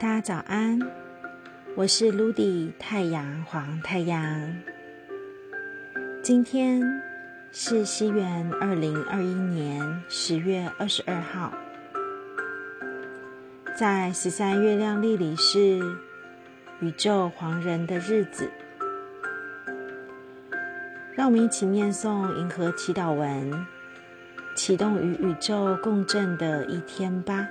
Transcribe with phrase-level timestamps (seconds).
[0.00, 0.78] 大家早安，
[1.74, 4.54] 我是 Ludy 太阳黄太阳。
[6.22, 6.80] 今天
[7.50, 11.52] 是西元二零二一年十月二十二号，
[13.76, 15.80] 在十三月亮历里是
[16.78, 18.48] 宇宙黄人的日子。
[21.12, 23.66] 让我们一起念诵银河祈祷文，
[24.54, 27.48] 启动与宇宙共振的一天吧。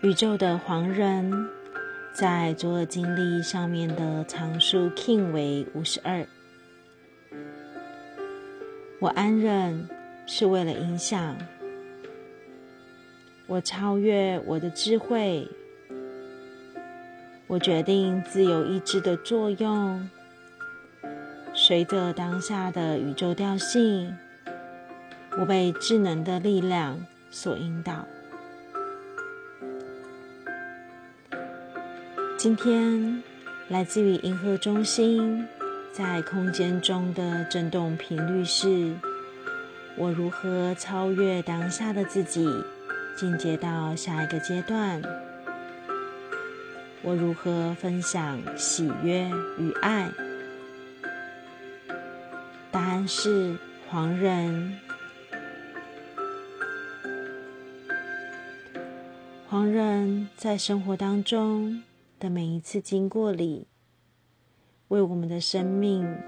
[0.00, 1.28] 宇宙的黄人，
[2.12, 6.24] 在左耳经历上面的常数 king 为五十二。
[9.00, 9.88] 我安忍
[10.24, 11.36] 是为了影响，
[13.48, 15.48] 我超越我的智慧，
[17.48, 20.08] 我决定自由意志的作用，
[21.52, 24.16] 随着当下的宇宙调性，
[25.40, 28.06] 我被智能的力量所引导。
[32.38, 33.20] 今天
[33.66, 35.44] 来自于银河中心，
[35.90, 38.94] 在空间中的振动频率是：
[39.96, 42.48] 我如何超越当下的自己，
[43.16, 45.02] 进阶到下一个阶段？
[47.02, 50.08] 我如何分享喜悦与爱？
[52.70, 53.56] 答案是
[53.90, 54.78] 黄人。
[59.48, 61.82] 黄人在生活当中。
[62.18, 63.68] 的每一次经过里，
[64.88, 66.18] 为我们的生命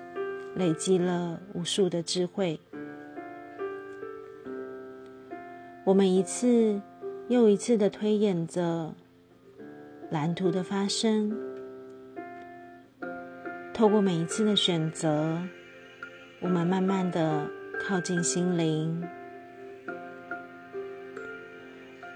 [0.54, 2.60] 累积了无数的智慧。
[5.84, 6.80] 我们一次
[7.28, 8.94] 又一次的推演着
[10.10, 11.36] 蓝图的发生，
[13.74, 15.42] 透过每一次的选择，
[16.40, 19.02] 我们慢慢的靠近心灵。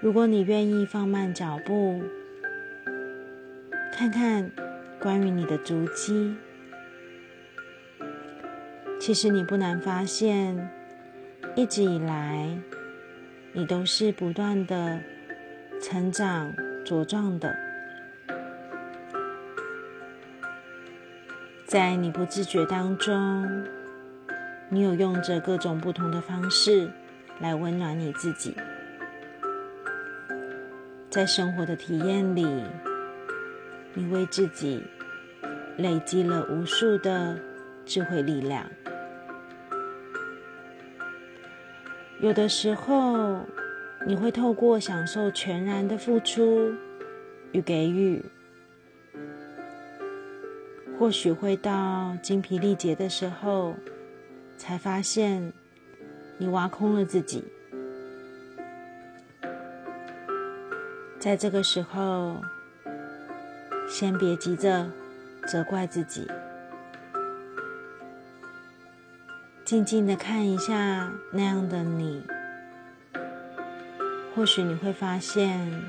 [0.01, 2.01] 如果你愿意放慢脚步。
[3.97, 4.51] 看看
[5.01, 6.37] 关于你的足迹，
[9.01, 10.69] 其实你不难发现，
[11.55, 12.59] 一直以来
[13.53, 15.01] 你都是不断的
[15.81, 16.53] 成长
[16.85, 17.57] 茁壮的，
[21.65, 23.65] 在你不自觉当中，
[24.71, 26.91] 你有用着各种不同的方式
[27.39, 28.57] 来温暖你自己，
[31.09, 32.45] 在生活的体验里。
[33.97, 34.83] 你为自己
[35.79, 37.39] 累积了无数的
[37.87, 38.69] 智慧力量。
[42.21, 43.45] 有的时候，
[44.05, 46.75] 你会透过享受全然的付出
[47.53, 48.25] 与给予，
[50.99, 53.77] 或许会到精疲力竭的时候，
[54.57, 55.53] 才发现
[56.39, 57.45] 你挖空了自己。
[61.21, 62.41] 在这个时候。
[63.87, 64.91] 先别急着
[65.47, 66.27] 责怪自己，
[69.65, 72.23] 静静的看一下那样的你，
[74.35, 75.83] 或许你会发现，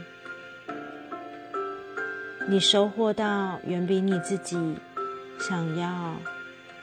[2.48, 4.78] 你收获到远比你自己
[5.40, 6.16] 想要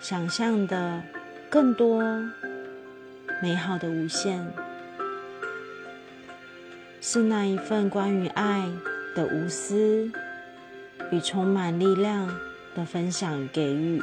[0.00, 1.02] 想象的
[1.48, 2.02] 更多
[3.40, 4.44] 美好的无限，
[7.00, 8.68] 是那一份关于爱
[9.14, 10.10] 的无私。
[11.12, 12.26] 与充满力量
[12.74, 14.02] 的分享给予。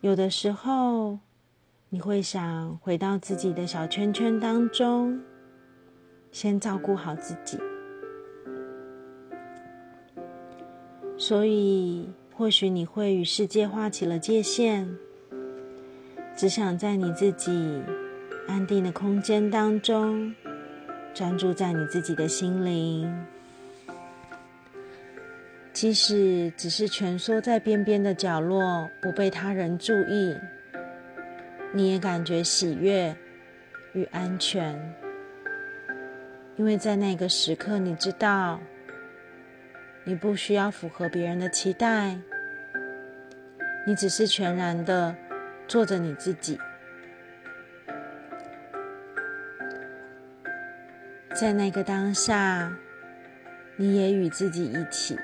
[0.00, 1.18] 有的时候，
[1.88, 5.20] 你会想回到自己的小圈圈当中，
[6.30, 7.58] 先照顾好自己。
[11.18, 14.96] 所以，或许你会与世界划起了界限，
[16.36, 17.82] 只想在你自己。
[18.46, 20.34] 安定的空间当中，
[21.14, 23.24] 专注在你自己的心灵。
[25.72, 30.36] 即使只是蜷缩在边边的角落，不被他人注意，
[31.72, 33.16] 你也感觉喜悦
[33.92, 34.94] 与安全。
[36.56, 38.60] 因为在那个时刻，你知道，
[40.04, 42.16] 你不需要符合别人的期待，
[43.86, 45.16] 你只是全然的
[45.66, 46.56] 做着你自己。
[51.34, 52.72] 在那个当下，
[53.76, 55.18] 你也与自己一起。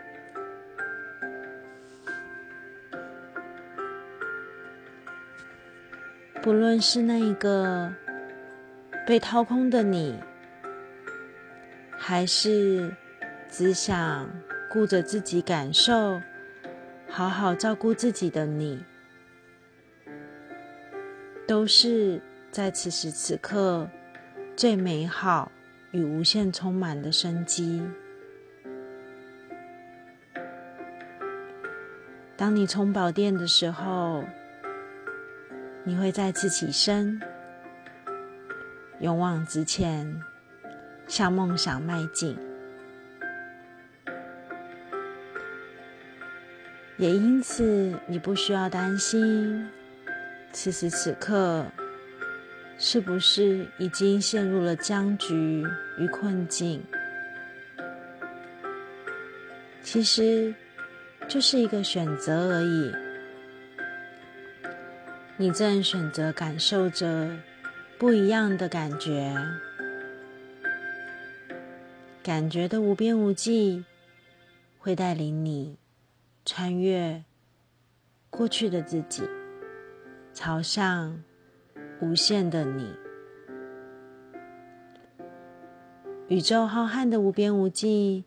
[6.42, 7.94] 不论是那一个
[9.06, 10.18] 被掏空的你，
[11.96, 12.92] 还是
[13.48, 14.28] 只想
[14.68, 16.20] 顾着自己感受、
[17.08, 18.84] 好好照顾自己的你，
[21.46, 22.20] 都是
[22.50, 23.88] 在此时此刻
[24.56, 25.52] 最美好
[25.92, 27.82] 与无限充满的生机。
[32.36, 34.24] 当你充饱电的时候，
[35.84, 37.20] 你会再次起身，
[39.00, 40.22] 勇往直前，
[41.06, 42.38] 向梦想迈进。
[46.96, 49.68] 也因此，你不需要担心，
[50.52, 51.66] 此时此刻
[52.82, 55.62] 是不是已经陷入了僵局
[55.98, 56.82] 与困境？
[59.82, 60.54] 其实，
[61.28, 62.90] 就是一个选择而已。
[65.36, 67.28] 你正选择感受着
[67.98, 69.36] 不一样的感觉，
[72.22, 73.84] 感觉的无边无际，
[74.78, 75.76] 会带领你。
[76.46, 77.22] 穿越
[78.30, 79.22] 过去的自己，
[80.32, 81.22] 朝向
[82.00, 82.94] 无限的你。
[86.28, 88.24] 宇宙浩瀚的无边无际，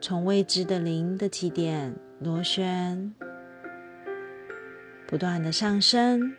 [0.00, 3.14] 从未知的零的起点螺旋，
[5.06, 6.34] 不断的上升，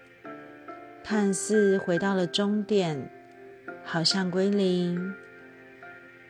[1.03, 3.09] 看似回到了终点，
[3.83, 5.13] 好像归零，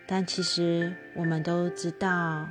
[0.06, 2.48] 但其实我们都知道。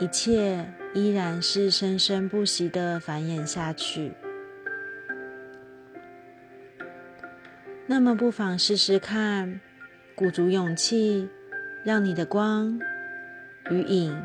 [0.00, 0.64] 一切
[0.94, 4.12] 依然是生生不息的繁衍下去。
[7.90, 9.60] 那么，不妨试试看，
[10.14, 11.26] 鼓足勇气，
[11.82, 12.78] 让你的光
[13.70, 14.22] 与影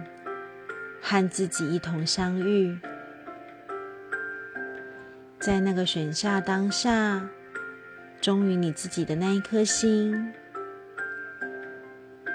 [1.02, 2.78] 和自己一同相遇，
[5.40, 7.30] 在那个选下当下，
[8.20, 10.34] 忠于你自己的那一颗心。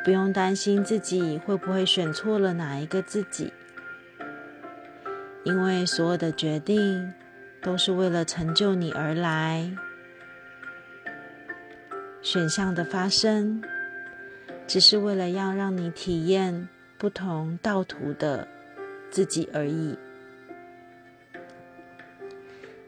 [0.02, 3.52] 不用担心自己会不会选错了哪一个自己，
[5.44, 7.12] 因为所有的决定
[7.60, 9.70] 都是为了成就你而来。
[12.20, 13.62] 选项的发生，
[14.66, 16.68] 只是为了要让你体验
[16.98, 18.46] 不同道途的
[19.10, 19.96] 自己而已。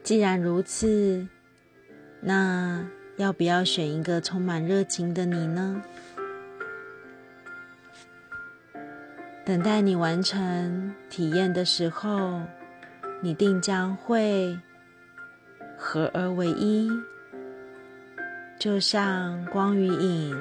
[0.02, 1.26] 既然如此，
[2.20, 2.84] 那
[3.16, 5.82] 要不要选一个充满热情的你呢？
[9.44, 12.42] 等待你完成体验的时候，
[13.20, 14.58] 你定将会
[15.76, 16.90] 合而为一，
[18.60, 20.36] 就像光与影，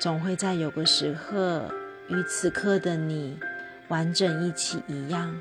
[0.00, 1.72] 总会在有个时刻
[2.08, 3.38] 与此刻的你
[3.86, 5.40] 完整一起一样。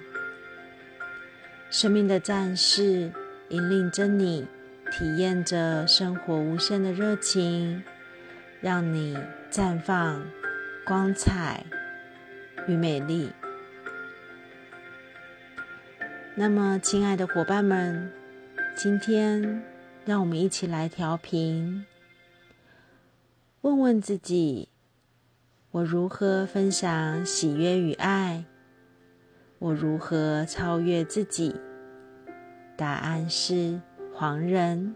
[1.72, 3.12] 生命的战士
[3.50, 4.46] 引领着你，
[4.92, 7.84] 体验着生活无限的热情，
[8.62, 9.18] 让你
[9.50, 10.24] 绽放
[10.86, 11.66] 光彩。
[12.68, 13.32] 与美丽。
[16.36, 18.12] 那么，亲爱的伙伴们，
[18.76, 19.64] 今天
[20.08, 21.86] 让我们一起来调频，
[23.60, 24.70] 问问自己：
[25.72, 28.46] 我如何分享喜悦与爱？
[29.60, 31.54] 我如何超越自己？
[32.78, 33.82] 答案是
[34.14, 34.96] 黄人。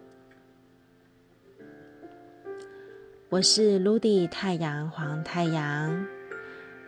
[3.28, 6.08] 我是卢迪太阳黄太阳。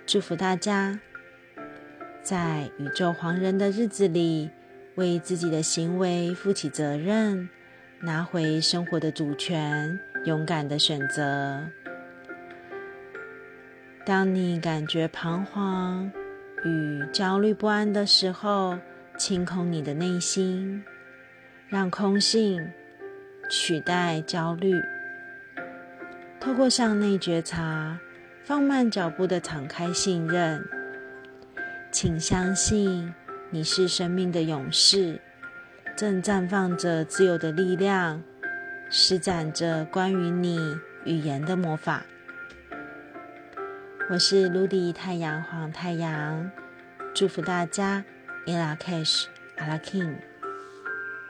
[0.05, 0.97] 祝福大家，
[2.21, 4.49] 在宇宙黄人的日子里，
[4.95, 7.49] 为自己的行为负起责任，
[8.05, 11.63] 拿回生活的主权，勇敢的选择。
[14.05, 16.11] 当你感觉彷徨
[16.65, 18.77] 与焦虑不安的时候，
[19.17, 20.83] 清空你的内心，
[21.69, 22.69] 让空性
[23.49, 24.75] 取代焦虑，
[26.41, 27.97] 透过向内觉察。
[28.43, 30.61] 放慢脚步的敞开信任，
[31.93, 33.13] 请相信
[33.51, 35.21] 你是生命的勇士，
[35.95, 38.23] 正绽放着自由的力量，
[38.89, 42.03] 施展着关于你语言的魔法。
[44.09, 46.49] 我是卢迪太阳黄太阳，
[47.13, 48.03] 祝福大家
[48.47, 49.25] ，Ina Cash
[49.57, 50.15] 阿拉 King。